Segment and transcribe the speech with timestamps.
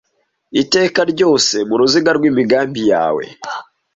[0.61, 1.55] Iteka ryose.
[1.69, 3.23] Mu ruziga rw'imigambi yawe